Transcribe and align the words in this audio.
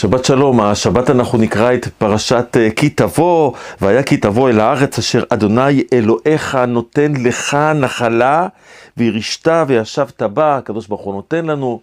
שבת 0.00 0.24
שלום, 0.24 0.60
השבת 0.60 1.10
אנחנו 1.10 1.38
נקרא 1.38 1.74
את 1.74 1.88
פרשת 1.98 2.56
אה, 2.56 2.70
כי 2.70 2.90
תבוא, 2.90 3.52
והיה 3.80 4.02
כי 4.02 4.16
תבוא 4.16 4.50
אל 4.50 4.60
הארץ 4.60 4.98
אשר 4.98 5.22
אדוני 5.28 5.82
אלוהיך 5.92 6.54
נותן 6.54 7.12
לך 7.24 7.54
נחלה, 7.54 8.48
וירשת 8.96 9.48
וישבת 9.66 10.22
בה, 10.22 10.56
הקדוש 10.56 10.86
ברוך 10.86 11.00
הוא 11.00 11.14
נותן 11.14 11.46
לנו, 11.46 11.80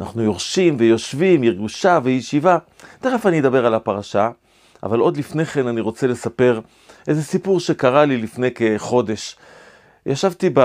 אנחנו 0.00 0.22
יורשים 0.22 0.76
ויושבים, 0.78 1.44
ירושה 1.44 1.98
וישיבה. 2.02 2.58
תכף 3.00 3.26
אני 3.26 3.40
אדבר 3.40 3.66
על 3.66 3.74
הפרשה, 3.74 4.30
אבל 4.82 4.98
עוד 4.98 5.16
לפני 5.16 5.44
כן 5.44 5.66
אני 5.66 5.80
רוצה 5.80 6.06
לספר 6.06 6.60
איזה 7.08 7.22
סיפור 7.22 7.60
שקרה 7.60 8.04
לי 8.04 8.16
לפני 8.16 8.48
כחודש. 8.54 9.36
ישבתי 10.06 10.50
ב... 10.54 10.60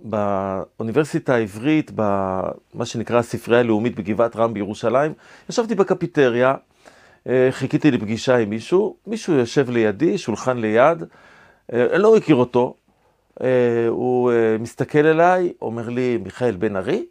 באוניברסיטה 0.00 1.34
העברית, 1.34 1.90
במה 1.94 2.84
שנקרא 2.86 3.18
הספרייה 3.18 3.60
הלאומית 3.60 3.94
בגבעת 3.94 4.36
רם 4.36 4.54
בירושלים, 4.54 5.12
ישבתי 5.50 5.74
בקפיטריה, 5.74 6.54
אה, 7.28 7.48
חיכיתי 7.50 7.90
לפגישה 7.90 8.36
עם 8.36 8.50
מישהו, 8.50 8.96
מישהו 9.06 9.34
יושב 9.34 9.70
לידי, 9.70 10.18
שולחן 10.18 10.58
ליד, 10.58 11.02
אה, 11.72 11.86
אני 11.92 12.02
לא 12.02 12.16
מכיר 12.16 12.36
אותו, 12.36 12.74
אה, 13.42 13.86
הוא 13.88 14.32
מסתכל 14.60 15.06
אליי, 15.06 15.52
אומר 15.62 15.88
לי, 15.88 16.16
מיכאל 16.16 16.56
בן 16.56 16.76
ארי? 16.76 17.06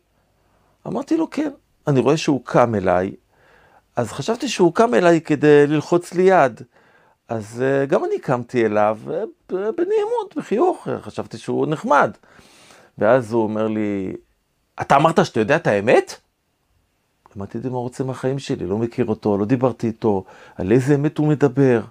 אמרתי 0.88 1.18
לו, 1.18 1.30
כן. 1.30 1.50
אני 1.88 2.00
רואה 2.00 2.18
שהוא 2.18 2.42
קם 2.44 2.76
אליי, 2.76 3.12
אז 3.96 4.12
חשבתי 4.12 4.48
שהוא 4.48 4.74
קם 4.74 4.94
אליי 4.94 5.22
כדי 5.22 5.68
ללחוץ 5.68 6.14
לי 6.14 6.24
יד. 6.24 6.62
אז 7.30 7.64
גם 7.88 8.06
אני 8.06 8.20
קמתי 8.20 8.66
אליו 8.66 8.98
בנעימות, 9.50 10.36
בחיוך, 10.36 10.88
חשבתי 11.02 11.38
שהוא 11.38 11.68
נחמד. 11.68 12.12
ואז 12.98 13.34
הוא 13.34 13.44
אומר 13.44 13.68
לי, 13.68 14.14
אתה 14.82 14.96
אמרת 14.96 15.26
שאתה 15.26 15.40
יודע 15.40 15.56
את 15.56 15.68
האמת? 15.68 16.16
אמרתי, 17.38 17.58
מה 17.58 17.70
הוא 17.70 17.82
רוצה 17.82 18.04
מהחיים 18.04 18.40
שלי, 18.40 18.66
לא 18.66 18.78
מכיר 18.78 19.06
אותו, 19.06 19.38
לא 19.38 19.46
דיברתי 19.46 19.88
איתו, 19.88 20.24
על 20.56 20.72
איזה 20.72 20.96
אמת 20.96 21.18
הוא 21.18 21.28
מדבר. 21.28 21.82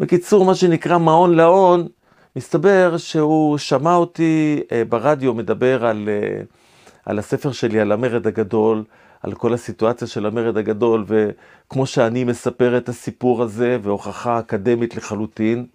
בקיצור, 0.00 0.44
מה 0.44 0.54
שנקרא 0.54 0.98
מעון 0.98 1.34
להון, 1.34 1.88
מסתבר 2.36 2.96
שהוא 2.96 3.58
שמע 3.58 3.94
אותי 3.94 4.62
אה, 4.72 4.82
ברדיו 4.88 5.34
מדבר 5.34 5.86
על, 5.86 6.08
אה, 6.08 6.40
על 7.04 7.18
הספר 7.18 7.52
שלי, 7.52 7.80
על 7.80 7.92
המרד 7.92 8.26
הגדול, 8.26 8.84
על 9.22 9.34
כל 9.34 9.54
הסיטואציה 9.54 10.08
של 10.08 10.26
המרד 10.26 10.56
הגדול, 10.56 11.04
וכמו 11.06 11.86
שאני 11.86 12.24
מספר 12.24 12.76
את 12.76 12.88
הסיפור 12.88 13.42
הזה, 13.42 13.78
והוכחה 13.82 14.38
אקדמית 14.38 14.96
לחלוטין, 14.96 15.66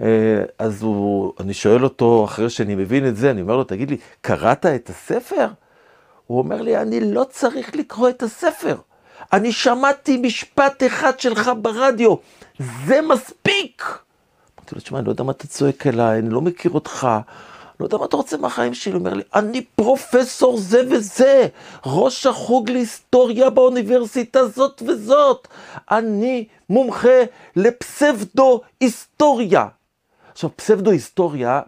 אה, 0.00 0.42
אז 0.58 0.82
הוא, 0.82 1.32
אני 1.40 1.54
שואל 1.54 1.84
אותו, 1.84 2.24
אחרי 2.24 2.50
שאני 2.50 2.74
מבין 2.74 3.08
את 3.08 3.16
זה, 3.16 3.30
אני 3.30 3.40
אומר 3.40 3.56
לו, 3.56 3.64
תגיד 3.64 3.90
לי, 3.90 3.96
קראת 4.20 4.66
את 4.66 4.90
הספר? 4.90 5.46
הוא 6.26 6.38
אומר 6.38 6.62
לי, 6.62 6.76
אני 6.76 7.12
לא 7.12 7.26
צריך 7.30 7.76
לקרוא 7.76 8.08
את 8.08 8.22
הספר. 8.22 8.76
אני 9.32 9.52
שמעתי 9.52 10.16
משפט 10.16 10.82
אחד 10.86 11.20
שלך 11.20 11.50
ברדיו, 11.62 12.14
זה 12.86 13.00
מספיק! 13.02 13.82
אמרתי 14.58 14.74
לו, 14.74 14.80
תשמע, 14.80 14.98
אני 14.98 15.06
לא 15.06 15.12
יודע 15.12 15.24
מה 15.24 15.32
אתה 15.32 15.46
צועק 15.46 15.86
אליי, 15.86 16.18
אני 16.18 16.30
לא 16.30 16.40
מכיר 16.40 16.70
אותך, 16.70 17.08
לא 17.80 17.84
יודע 17.84 17.98
מה 17.98 18.04
אתה 18.04 18.16
רוצה 18.16 18.36
מהחיים 18.36 18.74
שלי. 18.74 18.92
הוא 18.92 19.00
אומר 19.00 19.14
לי, 19.14 19.22
אני 19.34 19.62
פרופסור 19.62 20.58
זה 20.58 20.82
וזה, 20.90 21.46
ראש 21.86 22.26
החוג 22.26 22.70
להיסטוריה 22.70 23.50
באוניברסיטה 23.50 24.46
זאת 24.46 24.82
וזאת. 24.86 25.48
אני 25.90 26.44
מומחה 26.70 27.22
לפסבדו-היסטוריה. 27.56 29.66
עכשיו, 30.32 30.50
פסבדו-היסטוריה 30.56 31.60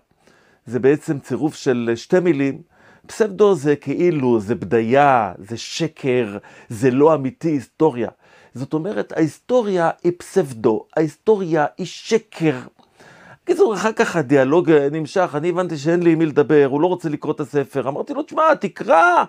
זה 0.67 0.79
בעצם 0.79 1.19
צירוף 1.19 1.55
של 1.55 1.93
שתי 1.97 2.21
מילים. 2.21 2.63
פסבדו 3.07 3.55
זה 3.55 3.77
כאילו, 3.77 4.41
זה 4.41 4.55
בדיה, 4.55 5.33
זה 5.39 5.57
שקר, 5.57 6.39
זה 6.69 6.91
לא 6.91 7.15
אמיתי, 7.15 7.49
היסטוריה. 7.49 8.09
זאת 8.55 8.73
אומרת, 8.73 9.13
ההיסטוריה 9.13 9.91
היא 10.05 10.13
פסבדו, 10.19 10.85
ההיסטוריה 10.97 11.67
היא 11.79 11.87
שקר. 11.87 12.57
בקיצור, 13.45 13.75
אחר 13.75 13.93
כך 13.93 14.17
הדיאלוג 14.17 14.71
נמשך, 14.71 15.31
אני 15.35 15.49
הבנתי 15.49 15.77
שאין 15.79 16.03
לי 16.03 16.13
עם 16.13 16.19
מי 16.19 16.27
לדבר, 16.27 16.67
הוא 16.71 16.81
לא 16.81 16.87
רוצה 16.87 17.09
לקרוא 17.09 17.33
את 17.33 17.41
הספר. 17.41 17.89
אמרתי 17.89 18.15
לו, 18.15 18.23
תשמע, 18.23 18.55
תקרא, 18.55 19.25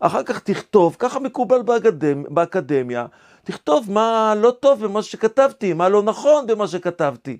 אחר 0.00 0.22
כך 0.22 0.40
תכתוב, 0.40 0.96
ככה 0.98 1.18
מקובל 1.18 1.62
באקדמ... 1.62 2.22
באקדמיה, 2.28 3.06
תכתוב 3.44 3.90
מה 3.90 4.34
לא 4.36 4.50
טוב 4.60 4.84
במה 4.84 5.02
שכתבתי, 5.02 5.72
מה 5.72 5.88
לא 5.88 6.02
נכון 6.02 6.46
במה 6.46 6.66
שכתבתי. 6.66 7.38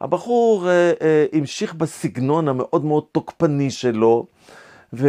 הבחור 0.00 0.68
אה, 0.68 0.92
אה, 1.02 1.26
המשיך 1.32 1.74
בסגנון 1.74 2.48
המאוד 2.48 2.84
מאוד 2.84 3.04
תוקפני 3.12 3.70
שלו, 3.70 4.26
ו... 4.92 5.08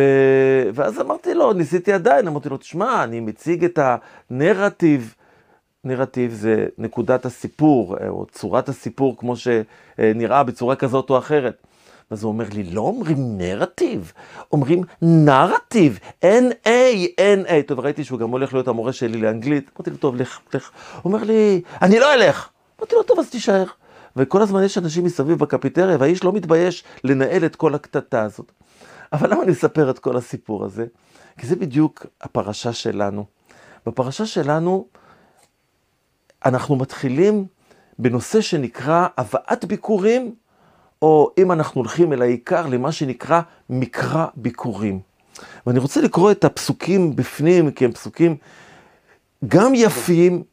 ואז 0.74 1.02
אמרתי 1.02 1.34
לו, 1.34 1.54
ניסיתי 1.54 1.94
עדיין, 1.94 2.28
אמרתי 2.28 2.50
לו, 2.50 2.58
תשמע, 2.58 3.04
אני 3.04 3.20
מציג 3.20 3.66
את 3.66 3.80
הנרטיב, 4.32 5.16
נרטיב 5.84 6.34
זה 6.34 6.66
נקודת 6.78 7.26
הסיפור, 7.26 7.98
אה, 7.98 8.10
או 8.10 8.26
צורת 8.32 8.70
הסיפור 8.70 9.18
כמו 9.18 9.34
שנראה 9.36 10.44
בצורה 10.44 10.76
כזאת 10.76 11.10
או 11.10 11.18
אחרת. 11.18 11.68
אז 12.10 12.24
הוא 12.24 12.32
אומר 12.32 12.46
לי, 12.54 12.64
לא 12.64 12.82
אומרים 12.82 13.38
נרטיב, 13.38 14.14
אומרים 14.52 14.84
נרטיב, 15.02 16.00
N-A, 16.24 16.68
N-A. 17.20 17.68
טוב, 17.68 17.80
ראיתי 17.80 18.04
שהוא 18.04 18.20
גם 18.20 18.30
הולך 18.30 18.54
להיות 18.54 18.68
המורה 18.68 18.94
שלי 18.94 19.22
לאנגלית. 19.22 19.70
אמרתי 19.78 19.90
לו, 19.90 19.98
טוב, 19.98 20.16
לך, 20.16 20.40
לך. 20.54 20.72
הוא 21.02 21.14
אומר 21.14 21.24
לי, 21.24 21.62
אני 21.82 22.00
לא 22.00 22.14
אלך. 22.14 22.50
אמרתי 22.80 22.96
לו, 22.96 23.04
טוב, 23.04 23.20
אז 23.20 23.30
תישאר. 23.30 23.66
וכל 24.16 24.42
הזמן 24.42 24.64
יש 24.64 24.78
אנשים 24.78 25.04
מסביב 25.04 25.38
בקפיטריה, 25.38 25.98
והאיש 26.00 26.24
לא 26.24 26.34
מתבייש 26.34 26.84
לנהל 27.04 27.46
את 27.46 27.56
כל 27.56 27.76
הקטטה 27.76 28.24
הזאת. 28.24 28.52
אבל 29.14 29.32
למה 29.32 29.44
אני 29.44 29.52
אספר 29.52 29.90
את 29.90 30.00
כל 30.00 30.18
הסיפור 30.18 30.66
הזה? 30.66 30.86
כי 31.38 31.48
זה 31.48 31.56
בדיוק 31.56 32.06
הפרשה 32.22 32.74
שלנו. 32.74 33.26
בפרשה 33.86 34.26
שלנו 34.26 34.88
אנחנו 36.46 36.76
מתחילים 36.76 37.46
בנושא 38.00 38.42
שנקרא 38.42 39.08
הבאת 39.18 39.66
ביקורים, 39.66 40.36
או 41.02 41.32
אם 41.38 41.52
אנחנו 41.52 41.82
הולכים 41.82 42.14
אל 42.14 42.22
העיקר, 42.22 42.68
למה 42.68 42.92
שנקרא 42.92 43.42
מקרא 43.70 44.26
ביקורים. 44.36 45.00
ואני 45.68 45.80
רוצה 45.80 46.02
לקרוא 46.02 46.32
את 46.32 46.44
הפסוקים 46.44 47.16
בפנים, 47.16 47.72
כי 47.72 47.86
הם 47.86 47.92
פסוקים 47.92 48.36
גם 49.48 49.76
יפים, 49.76 50.44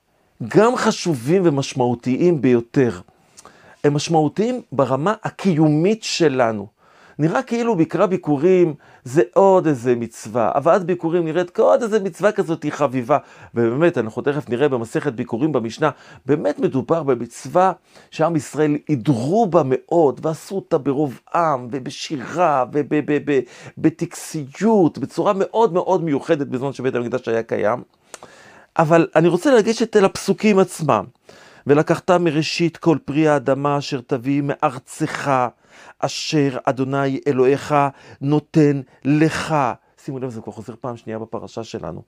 גם 0.48 0.76
חשובים 0.76 1.42
ומשמעותיים 1.44 2.40
ביותר. 2.40 3.00
הם 3.84 3.94
משמעותיים 3.94 4.62
ברמה 4.72 5.14
הקיומית 5.22 6.02
שלנו. 6.02 6.66
נראה 7.18 7.42
כאילו 7.42 7.74
מקרא 7.74 8.06
ביקורים 8.06 8.74
זה 9.04 9.22
עוד 9.34 9.66
איזה 9.66 9.94
מצווה, 9.94 10.52
הבאת 10.54 10.84
ביקורים 10.84 11.24
נראית 11.24 11.50
כעוד 11.50 11.82
איזה 11.82 12.00
מצווה 12.00 12.32
כזאת 12.32 12.62
היא 12.62 12.72
חביבה. 12.72 13.18
ובאמת, 13.54 13.98
אנחנו 13.98 14.22
תכף 14.22 14.48
נראה 14.48 14.68
במסכת 14.68 15.12
ביקורים 15.12 15.52
במשנה, 15.52 15.90
באמת 16.26 16.58
מדובר 16.58 17.02
במצווה 17.02 17.72
שעם 18.10 18.36
ישראל 18.36 18.76
הידרו 18.88 19.46
בה 19.46 19.62
מאוד, 19.64 20.20
ועשו 20.22 20.54
אותה 20.54 20.78
ברוב 20.78 21.20
עם, 21.34 21.68
ובשירה, 21.70 22.64
ובטקסיות, 23.78 24.98
בצורה 24.98 25.32
מאוד 25.36 25.72
מאוד 25.72 26.04
מיוחדת 26.04 26.46
בזמן 26.46 26.72
שבית 26.72 26.94
המקדש 26.94 27.28
היה 27.28 27.42
קיים. 27.42 27.82
אבל 28.78 29.06
אני 29.16 29.28
רוצה 29.28 29.54
לגשת 29.54 29.96
אל 29.96 30.04
הפסוקים 30.04 30.58
עצמם. 30.58 31.04
ולקחת 31.66 32.10
מראשית 32.10 32.76
כל 32.76 32.98
פרי 33.04 33.28
האדמה 33.28 33.78
אשר 33.78 34.00
תביא 34.06 34.42
מארצך, 34.44 35.30
אשר 35.98 36.58
אדוני 36.64 37.20
אלוהיך 37.26 37.74
נותן 38.20 38.80
לך. 39.04 39.54
שימו 40.04 40.18
לב, 40.18 40.30
זה 40.30 40.40
כבר 40.40 40.52
חוזר 40.52 40.74
פעם 40.80 40.96
שנייה 40.96 41.18
בפרשה 41.18 41.64
שלנו. 41.64 42.02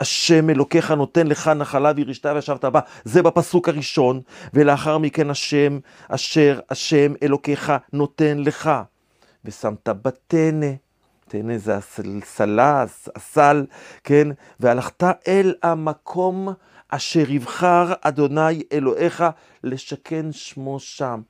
השם 0.00 0.50
אלוקיך 0.50 0.90
נותן 0.90 1.26
לך 1.26 1.48
נחלה 1.48 1.92
וירשתה 1.96 2.32
וישבת 2.34 2.64
בה, 2.64 2.80
זה 3.04 3.22
בפסוק 3.22 3.68
הראשון, 3.68 4.20
ולאחר 4.54 4.98
מכן 4.98 5.30
השם 5.30 5.78
אשר 6.08 6.60
השם 6.70 7.12
אלוקיך 7.22 7.72
נותן 7.92 8.38
לך. 8.38 8.70
ושמת 9.44 9.88
בתנא, 9.88 10.70
תנא 11.28 11.58
זה 11.58 11.76
הסלה, 11.76 12.84
הסל, 13.16 13.66
כן? 14.04 14.28
והלכת 14.60 15.02
אל 15.28 15.54
המקום 15.62 16.48
אשר 16.88 17.30
יבחר 17.30 17.92
אדוני 18.00 18.62
אלוהיך 18.72 19.24
לשכן 19.64 20.32
שמו 20.32 20.80
שם. 20.80 21.20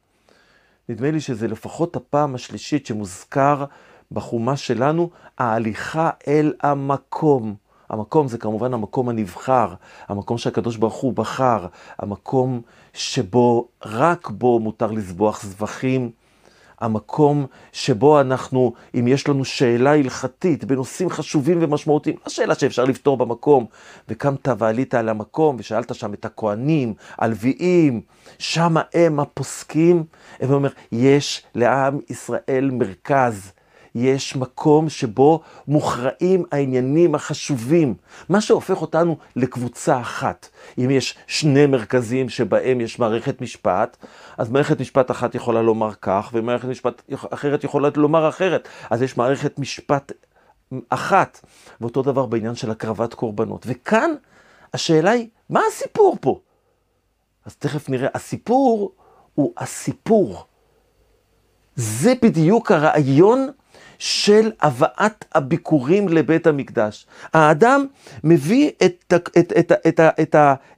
נדמה 0.89 1.11
לי 1.11 1.21
שזה 1.21 1.49
לפחות 1.49 1.97
הפעם 1.97 2.35
השלישית 2.35 2.87
שמוזכר 2.87 3.65
בחומה 4.13 4.57
שלנו, 4.57 5.11
ההליכה 5.39 6.11
אל 6.29 6.53
המקום. 6.63 7.55
המקום 7.91 8.29
זה 8.29 8.39
כמובן 8.39 8.75
המקום 8.75 9.09
הנבחר, 9.09 9.75
המקום 10.09 10.39
שהקדוש 10.39 10.77
ברוך 10.77 10.95
הוא 10.95 11.13
בחר, 11.13 11.67
המקום 11.99 12.61
שבו, 12.93 13.69
רק 13.85 14.31
בו 14.31 14.61
מותר 14.61 14.91
לזבוח 14.91 15.43
זבחים. 15.43 16.11
המקום 16.81 17.47
שבו 17.73 18.21
אנחנו, 18.21 18.73
אם 18.95 19.09
יש 19.09 19.29
לנו 19.29 19.45
שאלה 19.45 19.95
הלכתית 19.95 20.65
בנושאים 20.65 21.11
חשובים 21.11 21.59
ומשמעותיים, 21.61 22.17
השאלה 22.27 22.55
שאפשר 22.55 22.85
לפתור 22.85 23.17
במקום, 23.17 23.67
וקמת 24.09 24.49
ועלית 24.59 24.95
על 24.95 25.09
המקום 25.09 25.57
ושאלת 25.59 25.95
שם 25.95 26.15
את 26.15 26.25
הכוהנים, 26.25 26.95
הלוויים, 27.19 28.01
שם 28.39 28.75
הם 28.95 29.21
הפוסקים, 29.21 30.05
הם 30.41 30.53
אומר, 30.53 30.71
יש 30.93 31.43
לעם 31.55 31.99
ישראל 32.09 32.71
מרכז, 32.73 33.53
יש 33.95 34.37
מקום 34.37 34.89
שבו 34.89 35.41
מוכרעים 35.69 36.45
העניינים 36.53 37.15
החשובים, 37.15 37.95
מה 38.29 38.41
שהופך 38.41 38.83
אותנו 38.83 39.17
לקבוצה 39.37 40.01
אחת. 40.01 40.49
אם 40.79 40.91
יש 40.91 41.19
שני 41.27 41.67
מרכזים 41.67 42.29
שבהם 42.29 42.81
יש 42.81 42.99
מערכת 42.99 43.41
משפט, 43.41 43.97
אז 44.39 44.51
מערכת 44.51 44.81
משפט 44.81 45.11
אחת 45.11 45.35
יכולה 45.35 45.63
לומר 45.63 45.91
כך, 46.03 46.31
ומערכת 46.33 46.69
משפט 46.69 47.03
אחרת 47.31 47.65
יכולה 47.65 47.89
לומר 47.97 48.29
אחרת. 48.29 48.69
אז 48.91 49.03
יש 49.03 49.17
מערכת 49.17 49.59
משפט 49.59 50.13
אחת, 50.89 51.41
ואותו 51.81 52.03
דבר 52.03 52.27
בעניין 52.27 52.55
של 52.55 52.71
הקרבת 52.71 53.15
קורבנות. 53.15 53.65
וכאן 53.69 54.11
השאלה 54.75 55.11
היא, 55.11 55.29
מה 55.51 55.61
הסיפור 55.69 56.17
פה? 56.21 56.41
אז 57.45 57.57
תכף 57.57 57.89
נראה, 57.89 58.09
הסיפור 58.15 58.93
הוא 59.35 59.53
הסיפור. 59.57 60.45
זה 61.77 62.13
בדיוק 62.23 62.71
הרעיון 62.71 63.49
של 63.99 64.51
הבאת 64.61 65.25
הביקורים 65.35 66.09
לבית 66.09 66.47
המקדש. 66.47 67.07
האדם 67.33 67.87
מביא 68.25 68.71
את, 68.87 69.15
את, 69.15 69.29
את, 69.39 69.53
את, 69.59 69.73
את, 69.87 70.01
את, 70.21 70.37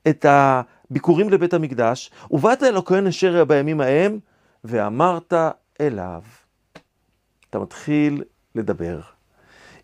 את 0.09 0.27
הביקורים 0.29 1.31
לבית 1.31 1.55
המקדש, 1.55 2.11
ובאת 2.31 2.63
אל 2.63 2.77
הכהן 2.77 3.07
אשר 3.07 3.45
בימים 3.45 3.81
ההם, 3.81 4.19
ואמרת 4.65 5.33
אליו. 5.81 6.23
אתה 7.51 7.59
מתחיל 7.59 8.23
לדבר. 8.55 9.01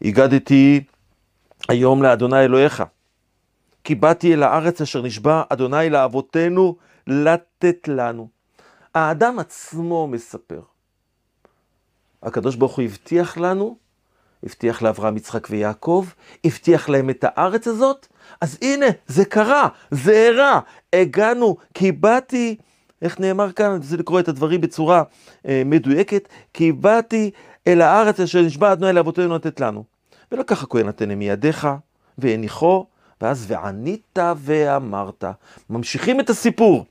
הגדתי 0.02 0.84
היום 1.68 2.02
לאדוני 2.02 2.40
אלוהיך, 2.40 2.82
כי 3.84 3.94
באתי 3.94 4.34
אל 4.34 4.42
הארץ 4.42 4.80
אשר 4.80 5.02
נשבע 5.02 5.42
אדוני 5.48 5.90
לאבותינו 5.90 6.76
לתת 7.06 7.88
לנו. 7.88 8.28
האדם 8.94 9.38
עצמו 9.38 10.08
מספר. 10.08 10.60
הקדוש 12.22 12.56
ברוך 12.56 12.76
הוא 12.76 12.84
הבטיח 12.84 13.38
לנו, 13.38 13.76
הבטיח 14.44 14.82
לאברהם, 14.82 15.16
יצחק 15.16 15.48
ויעקב, 15.50 16.06
הבטיח 16.44 16.88
להם 16.88 17.10
את 17.10 17.24
הארץ 17.28 17.68
הזאת, 17.68 18.06
אז 18.40 18.58
הנה, 18.62 18.86
זה 19.06 19.24
קרה, 19.24 19.68
זה 19.90 20.12
אירע, 20.12 20.60
הגענו, 20.92 21.56
כי 21.74 21.92
באתי, 21.92 22.56
איך 23.02 23.20
נאמר 23.20 23.52
כאן, 23.52 23.66
אני 23.66 23.76
רוצה 23.76 23.96
לקרוא 23.96 24.20
את 24.20 24.28
הדברים 24.28 24.60
בצורה 24.60 25.02
אה, 25.48 25.62
מדויקת, 25.64 26.28
כי 26.54 26.72
באתי 26.72 27.30
אל 27.66 27.80
הארץ 27.80 28.20
אשר 28.20 28.42
נשבע 28.42 28.72
אדוני 28.72 28.92
לאבותינו 28.92 29.34
לתת 29.34 29.60
לנו. 29.60 29.84
ולקח 30.32 30.62
הכהן 30.62 30.86
נתנה 30.86 31.14
מידיך, 31.14 31.68
והניחו, 32.18 32.86
ואז 33.20 33.44
וענית 33.48 34.18
ואמרת. 34.36 35.24
ממשיכים 35.70 36.20
את 36.20 36.30
הסיפור. 36.30 36.84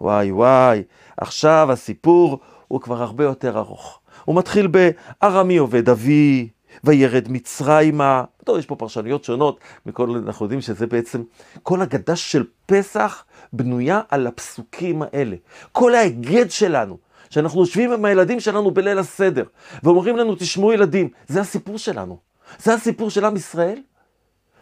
וואי 0.00 0.32
וואי, 0.32 0.82
עכשיו 1.16 1.68
הסיפור 1.72 2.40
הוא 2.72 2.80
כבר 2.80 3.02
הרבה 3.02 3.24
יותר 3.24 3.58
ארוך. 3.58 4.00
הוא 4.24 4.36
מתחיל 4.36 4.66
בארמי 4.66 5.56
עובד 5.56 5.88
אבי, 5.88 6.48
וירד 6.84 7.26
מצרימה. 7.28 8.24
טוב, 8.44 8.58
יש 8.58 8.66
פה 8.66 8.76
פרשנויות 8.76 9.24
שונות, 9.24 9.60
מכל, 9.86 10.22
אנחנו 10.26 10.44
יודעים 10.44 10.60
שזה 10.60 10.86
בעצם, 10.86 11.22
כל 11.62 11.82
הגדה 11.82 12.16
של 12.16 12.44
פסח 12.66 13.24
בנויה 13.52 14.00
על 14.08 14.26
הפסוקים 14.26 15.02
האלה. 15.02 15.36
כל 15.72 15.94
ההיגד 15.94 16.50
שלנו, 16.50 16.98
שאנחנו 17.30 17.60
יושבים 17.60 17.92
עם 17.92 18.04
הילדים 18.04 18.40
שלנו 18.40 18.70
בליל 18.70 18.98
הסדר, 18.98 19.44
ואומרים 19.82 20.16
לנו, 20.16 20.34
תשמעו 20.34 20.72
ילדים, 20.72 21.08
זה 21.28 21.40
הסיפור 21.40 21.78
שלנו. 21.78 22.18
זה 22.58 22.74
הסיפור 22.74 23.10
של 23.10 23.24
עם 23.24 23.36
ישראל? 23.36 23.78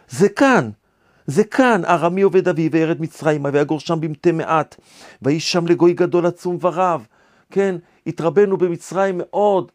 זה 0.09 0.29
כאן. 0.29 0.69
זה 1.27 1.43
כאן, 1.43 1.85
ארמי 1.85 2.21
עובד 2.21 2.47
אבי 2.47 2.69
וירד 2.71 3.01
מצרימה 3.01 3.49
ויגור 3.53 3.79
שם 3.79 4.01
במתי 4.01 4.31
מעט, 4.31 4.75
ויהי 5.21 5.39
שם 5.39 5.67
לגוי 5.67 5.93
גדול 5.93 6.25
עצום 6.25 6.57
ורב, 6.61 7.05
כן, 7.51 7.75
התרבנו 8.07 8.57
במצרים 8.57 9.15
מאוד, 9.17 9.71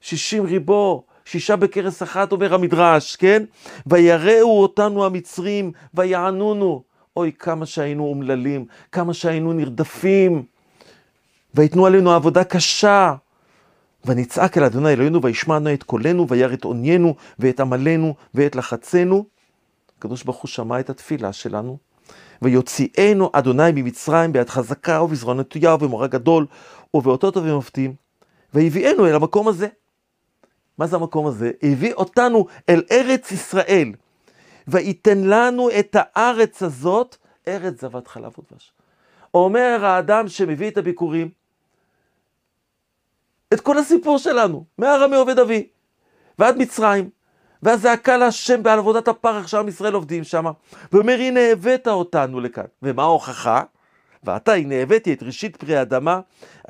שישים 0.00 0.46
ריבו, 0.46 1.04
שישה 1.24 1.56
בכרס 1.56 2.02
אחת 2.02 2.32
אומר 2.32 2.54
המדרש, 2.54 3.16
כן? 3.16 3.44
ויראו 3.86 4.62
אותנו 4.62 5.04
המצרים 5.04 5.72
ויענונו. 5.94 6.82
אוי, 7.16 7.32
כמה 7.38 7.66
שהיינו 7.66 8.04
אומללים, 8.04 8.66
כמה 8.92 9.14
שהיינו 9.14 9.52
נרדפים, 9.52 10.44
ויתנו 11.54 11.86
עלינו 11.86 12.12
עבודה 12.12 12.44
קשה. 12.44 13.14
ונצעק 14.04 14.58
אל 14.58 14.64
אדוני 14.64 14.92
אלוהינו 14.92 15.22
וישמענו 15.22 15.74
את 15.74 15.82
קולנו 15.82 16.28
וירא 16.28 16.54
את 16.54 16.64
עוניינו 16.64 17.14
ואת 17.38 17.60
עמלנו 17.60 18.14
ואת 18.34 18.56
לחצנו. 18.56 19.24
הקדוש 19.98 20.22
ברוך 20.22 20.36
הוא 20.36 20.48
שמע 20.48 20.80
את 20.80 20.90
התפילה 20.90 21.32
שלנו. 21.32 21.78
ויוציאנו 22.42 23.30
אדוני 23.32 23.72
ממצרים 23.74 24.32
ביד 24.32 24.50
חזקה 24.50 25.02
ובזרוע 25.02 25.34
נטויה 25.34 25.74
ובמורה 25.74 26.06
גדול 26.06 26.46
ובאותות 26.94 27.36
ובמופתים. 27.36 27.94
והביאנו 28.54 29.06
אל 29.06 29.14
המקום 29.14 29.48
הזה. 29.48 29.68
מה 30.78 30.86
זה 30.86 30.96
המקום 30.96 31.26
הזה? 31.26 31.50
הביא 31.62 31.94
אותנו 31.94 32.46
אל 32.68 32.82
ארץ 32.90 33.32
ישראל. 33.32 33.92
וייתן 34.68 35.18
לנו 35.18 35.70
את 35.78 35.96
הארץ 35.98 36.62
הזאת, 36.62 37.16
ארץ 37.48 37.80
זבת 37.80 38.08
חלב 38.08 38.32
ודבש. 38.38 38.72
אומר 39.34 39.80
האדם 39.84 40.28
שמביא 40.28 40.70
את 40.70 40.78
הביקורים, 40.78 41.30
את 43.54 43.60
כל 43.60 43.78
הסיפור 43.78 44.18
שלנו, 44.18 44.64
מהרמי 44.78 45.16
עובד 45.16 45.38
אבי 45.38 45.68
ועד 46.38 46.58
מצרים, 46.58 47.10
והזעקה 47.62 48.16
להשם 48.16 48.62
בעל 48.62 48.78
עבודת 48.78 49.08
הפרך 49.08 49.48
שעם 49.48 49.68
ישראל 49.68 49.94
עובדים 49.94 50.24
שם, 50.24 50.46
ואומר 50.92 51.16
הנה 51.18 51.40
הבאת 51.40 51.88
אותנו 51.88 52.40
לכאן, 52.40 52.64
ומה 52.82 53.02
ההוכחה? 53.02 53.62
ועתה 54.24 54.52
הנה 54.52 54.74
הבאתי 54.74 55.12
את 55.12 55.22
ראשית 55.22 55.56
פרי 55.56 55.76
האדמה 55.76 56.20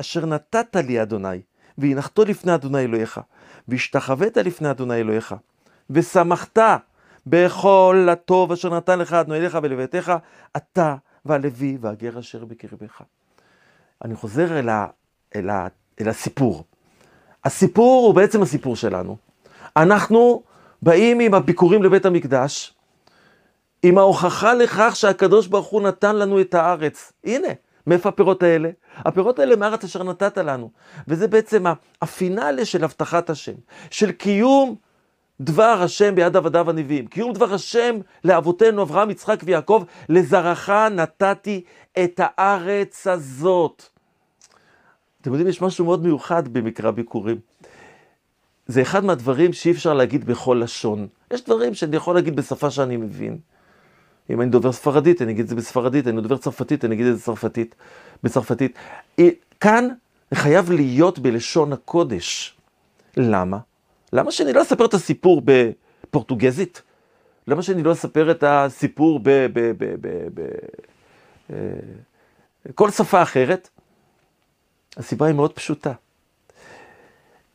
אשר 0.00 0.26
נתת 0.26 0.76
לי 0.76 1.02
אדוני, 1.02 1.40
והנחתו 1.78 2.24
לפני 2.24 2.54
אדוני 2.54 2.80
אלוהיך, 2.80 3.20
והשתחווית 3.68 4.36
לפני 4.36 4.70
אדוני 4.70 4.94
אלוהיך, 4.94 5.34
ושמחת 5.90 6.58
בכל 7.26 8.08
הטוב 8.12 8.52
אשר 8.52 8.76
נתן 8.76 8.98
לך 8.98 9.12
אדוני 9.12 9.38
אליך 9.38 9.58
ולביתך, 9.62 10.12
אתה 10.56 10.96
והלוי 11.24 11.78
והגר 11.80 12.18
אשר 12.18 12.44
בקרבך. 12.44 13.02
אני 14.04 14.14
חוזר 14.14 14.58
אל, 14.58 14.68
ה, 14.68 14.86
אל, 15.36 15.50
ה, 15.50 15.66
אל 16.00 16.08
הסיפור. 16.08 16.64
הסיפור 17.44 18.06
הוא 18.06 18.14
בעצם 18.14 18.42
הסיפור 18.42 18.76
שלנו. 18.76 19.16
אנחנו 19.76 20.42
באים 20.82 21.20
עם 21.20 21.34
הביקורים 21.34 21.82
לבית 21.82 22.06
המקדש, 22.06 22.74
עם 23.82 23.98
ההוכחה 23.98 24.54
לכך 24.54 24.96
שהקדוש 24.96 25.46
ברוך 25.46 25.66
הוא 25.66 25.82
נתן 25.82 26.16
לנו 26.16 26.40
את 26.40 26.54
הארץ. 26.54 27.12
הנה, 27.24 27.48
מאיפה 27.86 28.08
הפירות 28.08 28.42
האלה? 28.42 28.70
הפירות 28.96 29.38
האלה 29.38 29.56
מארץ 29.56 29.84
אשר 29.84 30.02
נתת 30.02 30.38
לנו. 30.38 30.70
וזה 31.08 31.28
בעצם 31.28 31.64
הפינאלה 32.02 32.64
של 32.64 32.84
הבטחת 32.84 33.30
השם, 33.30 33.54
של 33.90 34.12
קיום 34.12 34.76
דבר 35.40 35.82
השם 35.82 36.14
ביד 36.14 36.36
עבדיו 36.36 36.70
הנביאים, 36.70 37.06
קיום 37.06 37.32
דבר 37.32 37.54
השם 37.54 37.96
לאבותינו 38.24 38.82
אברהם, 38.82 39.10
יצחק 39.10 39.40
ויעקב, 39.44 39.84
לזרעך 40.08 40.70
נתתי 40.70 41.64
את 42.04 42.20
הארץ 42.24 43.06
הזאת. 43.06 43.82
אתם 45.20 45.30
יודעים, 45.30 45.48
יש 45.48 45.62
משהו 45.62 45.84
מאוד 45.84 46.02
מיוחד 46.02 46.48
במקרא 46.48 46.90
ביקורים. 46.90 47.38
זה 48.66 48.82
אחד 48.82 49.04
מהדברים 49.04 49.52
שאי 49.52 49.72
אפשר 49.72 49.94
להגיד 49.94 50.24
בכל 50.24 50.60
לשון. 50.64 51.06
יש 51.32 51.44
דברים 51.44 51.74
שאני 51.74 51.96
יכול 51.96 52.14
להגיד 52.14 52.36
בשפה 52.36 52.70
שאני 52.70 52.96
מבין. 52.96 53.38
אם 54.30 54.40
אני 54.40 54.50
דובר 54.50 54.72
ספרדית, 54.72 55.22
אני 55.22 55.32
אגיד 55.32 55.42
את 55.42 55.48
זה 55.48 55.54
בספרדית, 55.54 56.06
אני 56.06 56.20
דובר 56.20 56.36
צרפתית, 56.36 56.84
אני 56.84 56.94
אגיד 56.94 57.06
את 57.06 57.12
זה 57.12 57.18
בצרפתית. 57.22 57.74
בצרפתית. 58.22 58.78
כאן 59.60 59.88
חייב 60.34 60.70
להיות 60.70 61.18
בלשון 61.18 61.72
הקודש. 61.72 62.56
למה? 63.16 63.58
למה 64.12 64.32
שאני 64.32 64.52
לא 64.52 64.62
אספר 64.62 64.84
את 64.84 64.94
הסיפור 64.94 65.42
בפורטוגזית? 65.44 66.82
למה 67.46 67.62
שאני 67.62 67.82
לא 67.82 67.92
אספר 67.92 68.30
את 68.30 68.44
הסיפור 68.46 69.20
בכל 72.64 72.90
שפה 72.90 73.22
אחרת? 73.22 73.68
הסיבה 74.96 75.26
היא 75.26 75.34
מאוד 75.34 75.52
פשוטה. 75.52 75.92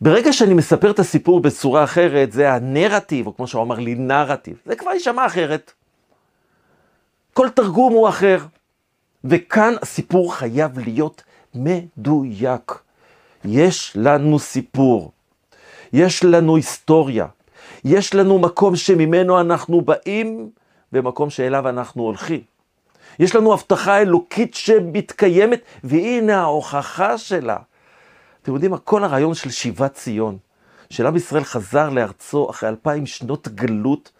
ברגע 0.01 0.33
שאני 0.33 0.53
מספר 0.53 0.91
את 0.91 0.99
הסיפור 0.99 1.39
בצורה 1.39 1.83
אחרת, 1.83 2.31
זה 2.31 2.53
הנרטיב, 2.53 3.27
או 3.27 3.35
כמו 3.35 3.47
שהוא 3.47 3.63
אמר 3.63 3.79
לי, 3.79 3.95
נרטיב. 3.95 4.57
זה 4.65 4.75
כבר 4.75 4.91
יישמע 4.91 5.25
אחרת. 5.25 5.71
כל 7.33 7.49
תרגום 7.49 7.93
הוא 7.93 8.09
אחר. 8.09 8.37
וכאן 9.23 9.73
הסיפור 9.81 10.35
חייב 10.35 10.79
להיות 10.79 11.23
מדויק. 11.55 12.71
יש 13.45 13.93
לנו 13.95 14.39
סיפור, 14.39 15.11
יש 15.93 16.23
לנו 16.23 16.55
היסטוריה, 16.55 17.25
יש 17.85 18.15
לנו 18.15 18.39
מקום 18.39 18.75
שממנו 18.75 19.41
אנחנו 19.41 19.81
באים 19.81 20.49
ומקום 20.93 21.29
שאליו 21.29 21.69
אנחנו 21.69 22.03
הולכים. 22.03 22.41
יש 23.19 23.35
לנו 23.35 23.53
הבטחה 23.53 24.01
אלוקית 24.01 24.53
שמתקיימת, 24.53 25.61
והנה 25.83 26.41
ההוכחה 26.41 27.17
שלה. 27.17 27.57
אתם 28.41 28.53
יודעים 28.53 28.71
מה? 28.71 28.77
כל 28.77 29.03
הרעיון 29.03 29.33
של 29.33 29.49
שיבת 29.49 29.93
ציון, 29.93 30.37
של 30.89 31.07
עם 31.07 31.15
ישראל 31.15 31.43
חזר 31.43 31.89
לארצו 31.89 32.49
אחרי 32.49 32.69
אלפיים 32.69 33.05
שנות 33.05 33.47
גלות, 33.47 34.11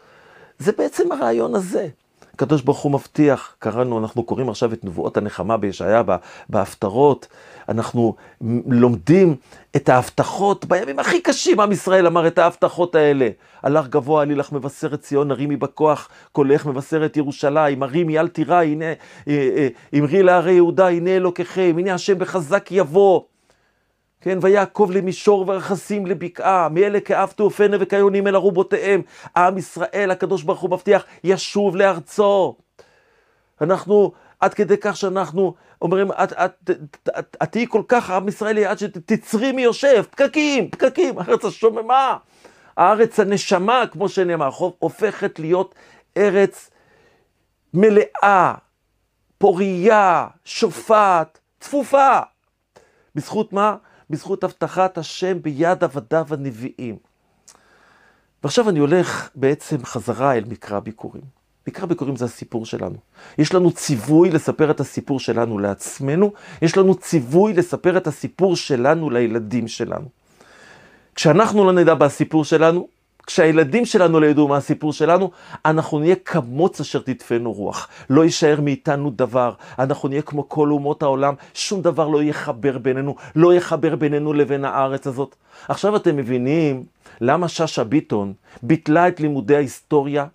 זה 0.60 0.72
בעצם 0.78 1.12
הרעיון 1.12 1.56
הזה. 1.56 1.88
הקדוש 2.34 2.62
ברוך 2.62 2.80
הוא 2.80 2.92
מבטיח, 2.92 3.56
קראנו, 3.60 4.00
אנחנו 4.00 4.24
קוראים 4.24 4.50
עכשיו 4.50 4.74
את 4.74 4.86
נבואות 4.86 5.18
הנחמה 5.18 5.58
בישעיה 5.58 6.04
בהפטרות, 6.50 7.28
אנחנו 7.70 8.16
לומדים 8.68 9.36
את 9.76 9.90
ההבטחות 9.90 10.66
בימים 10.66 11.00
הכי 11.00 11.22
קשים, 11.22 11.60
עם 11.60 11.72
ישראל 11.72 12.08
אמר 12.08 12.28
את 12.28 12.38
ההבטחות 12.38 12.96
האלה. 12.96 13.30
הלך 13.64 13.88
גבוה 13.88 14.22
עלי 14.22 14.36
לך 14.36 14.52
מבשרת 14.52 15.02
ציון, 15.02 15.32
הרימי 15.32 15.56
בכוח, 15.56 16.10
קולך 16.32 16.66
מבשרת 16.66 17.18
ירושלים, 17.18 17.84
הרימי 17.84 18.20
אל 18.20 18.28
תירא, 18.28 18.62
הנה, 18.62 18.86
אה, 18.86 18.94
אה, 19.28 19.68
אמרי 20.00 20.24
להרי 20.24 20.54
יהודה, 20.54 20.88
הנה 20.88 21.10
אלוקיכם, 21.10 21.76
הנה 21.80 21.94
השם 21.94 22.20
בחזק 22.20 22.68
יבוא. 22.72 23.22
כן, 24.22 24.38
ויעקב 24.42 24.90
למישור 24.94 25.46
ורכסים 25.48 26.06
לבקעה, 26.06 26.70
מאלה 26.70 27.00
כאב 27.00 27.34
תעופנה 27.36 27.78
וכיונים 27.80 28.28
אל 28.28 28.36
ארובותיהם. 28.36 29.02
עם 29.38 29.58
ישראל, 29.58 30.12
הקדוש 30.12 30.44
ברוך 30.44 30.60
הוא 30.60 30.70
מבטיח, 30.70 31.06
ישוב 31.24 31.76
לארצו. 31.76 32.56
אנחנו, 33.62 34.12
עד 34.40 34.54
כדי 34.54 34.76
כך 34.82 34.98
שאנחנו 34.98 35.54
אומרים, 35.82 36.12
את, 36.12 37.52
תהיי 37.52 37.66
כל 37.70 37.84
כך, 37.88 38.10
עם 38.10 38.28
ישראל, 38.28 38.58
עד 38.58 38.80
שתצרי 38.80 39.52
מי 39.52 39.62
יושב, 39.62 40.04
פקקים, 40.12 40.70
פקקים, 40.70 41.20
ארץ 41.20 41.46
השוממה, 41.46 42.18
הארץ 42.78 43.20
הנשמה, 43.20 43.84
כמו 43.92 44.10
שנאמר, 44.10 44.50
הופכת 44.80 45.40
להיות 45.40 45.76
ארץ 46.18 46.70
מלאה, 47.74 48.54
פורייה, 49.38 50.28
שופעת, 50.46 51.40
צפופה. 51.60 52.20
בזכות 53.16 53.54
מה? 53.54 53.76
בזכות 54.12 54.44
הבטחת 54.44 54.98
השם 54.98 55.42
ביד 55.42 55.84
עבדיו 55.84 56.28
הנביאים. 56.30 56.98
ועכשיו 58.44 58.70
אני 58.70 58.80
הולך 58.80 59.30
בעצם 59.36 59.86
חזרה 59.86 60.38
אל 60.38 60.44
מקרא 60.48 60.80
ביקורים. 60.80 61.24
מקרא 61.68 61.86
ביקורים 61.86 62.16
זה 62.16 62.26
הסיפור 62.26 62.66
שלנו. 62.66 62.96
יש 63.38 63.54
לנו 63.54 63.72
ציווי 63.72 64.30
לספר 64.30 64.72
את 64.72 64.80
הסיפור 64.80 65.20
שלנו 65.20 65.60
לעצמנו, 65.60 66.34
יש 66.62 66.78
לנו 66.78 66.96
ציווי 66.96 67.54
לספר 67.54 67.98
את 67.98 68.08
הסיפור 68.08 68.56
שלנו 68.56 69.10
לילדים 69.10 69.68
שלנו. 69.68 70.06
כשאנחנו 71.16 71.66
לא 71.66 71.74
נדע 71.74 71.94
בסיפור 71.94 72.46
שלנו, 72.46 72.88
כשהילדים 73.34 73.86
שלנו 73.86 74.20
לא 74.20 74.26
ידעו 74.26 74.48
מה 74.48 74.58
הסיפור 74.58 74.94
שלנו, 74.94 75.32
אנחנו 75.66 76.00
נהיה 76.00 76.16
כמוץ 76.16 76.80
אשר 76.80 77.00
תדפנו 77.00 77.54
רוח. 77.54 77.88
לא 78.10 78.24
יישאר 78.24 78.62
מאיתנו 78.62 79.12
דבר. 79.16 79.54
אנחנו 79.80 80.10
נהיה 80.10 80.22
כמו 80.22 80.50
כל 80.50 80.72
אומות 80.72 81.04
העולם, 81.04 81.34
שום 81.54 81.82
דבר 81.82 82.08
לא 82.08 82.24
יחבר 82.24 82.78
בינינו, 82.78 83.16
לא 83.36 83.54
יחבר 83.54 83.96
בינינו 83.96 84.34
לבין 84.34 84.66
הארץ 84.66 85.08
הזאת. 85.08 85.36
עכשיו 85.68 85.96
אתם 85.96 86.16
מבינים 86.16 86.84
למה 87.22 87.48
שאשא 87.48 87.84
ביטון 87.84 88.34
ביטלה 88.64 89.08
את 89.08 89.20
לימודי 89.20 89.56
ההיסטוריה? 89.56 90.26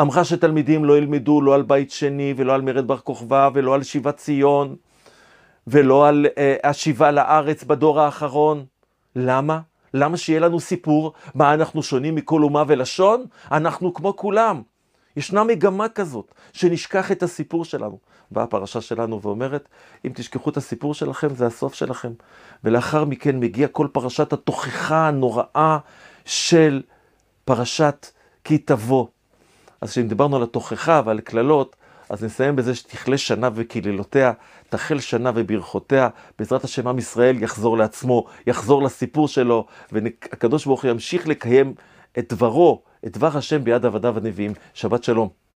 אמרה 0.00 0.24
שתלמידים 0.24 0.84
לא 0.84 0.98
ילמדו 0.98 1.40
לא 1.40 1.54
על 1.54 1.62
בית 1.62 1.90
שני 1.90 2.34
ולא 2.36 2.54
על 2.54 2.62
מרד 2.62 2.86
בר 2.86 2.98
כוכבא 2.98 3.50
ולא 3.54 3.74
על 3.74 3.82
שיבת 3.82 4.16
ציון 4.16 4.76
ולא 5.66 6.08
על 6.08 6.26
אה, 6.38 6.56
השיבה 6.64 7.10
לארץ 7.10 7.64
בדור 7.64 8.00
האחרון. 8.00 8.64
למה? 9.16 9.60
למה 9.94 10.16
שיהיה 10.16 10.40
לנו 10.40 10.60
סיפור? 10.60 11.12
מה, 11.34 11.54
אנחנו 11.54 11.82
שונים 11.82 12.14
מכל 12.14 12.42
אומה 12.42 12.64
ולשון? 12.66 13.24
אנחנו 13.52 13.94
כמו 13.94 14.16
כולם. 14.16 14.62
ישנה 15.16 15.44
מגמה 15.44 15.88
כזאת, 15.88 16.34
שנשכח 16.52 17.12
את 17.12 17.22
הסיפור 17.22 17.64
שלנו. 17.64 17.98
באה 18.30 18.44
הפרשה 18.44 18.80
שלנו 18.80 19.22
ואומרת, 19.22 19.68
אם 20.04 20.10
תשכחו 20.14 20.50
את 20.50 20.56
הסיפור 20.56 20.94
שלכם, 20.94 21.34
זה 21.34 21.46
הסוף 21.46 21.74
שלכם. 21.74 22.12
ולאחר 22.64 23.04
מכן 23.04 23.40
מגיע 23.40 23.68
כל 23.68 23.86
פרשת 23.92 24.32
התוכחה 24.32 25.08
הנוראה 25.08 25.78
של 26.24 26.82
פרשת 27.44 28.06
כי 28.44 28.58
תבוא. 28.58 29.06
אז 29.80 29.90
כשדיברנו 29.90 30.36
על 30.36 30.42
התוכחה 30.42 31.02
ועל 31.04 31.20
קללות, 31.20 31.76
אז 32.10 32.24
נסיים 32.24 32.56
בזה 32.56 32.74
שתכלה 32.74 33.18
שנה 33.18 33.48
וקללותיה, 33.54 34.32
תחל 34.70 35.00
שנה 35.00 35.30
וברכותיה, 35.34 36.08
בעזרת 36.38 36.64
השם 36.64 36.88
עם 36.88 36.98
ישראל 36.98 37.42
יחזור 37.42 37.78
לעצמו, 37.78 38.24
יחזור 38.46 38.82
לסיפור 38.82 39.28
שלו, 39.28 39.66
והקדוש 39.92 40.66
ברוך 40.66 40.82
הוא 40.82 40.90
ימשיך 40.90 41.28
לקיים 41.28 41.74
את 42.18 42.32
דברו, 42.32 42.82
את 43.06 43.16
דבר 43.16 43.38
השם 43.38 43.64
ביד 43.64 43.86
עבדיו 43.86 44.16
הנביאים. 44.16 44.52
שבת 44.74 45.04
שלום. 45.04 45.40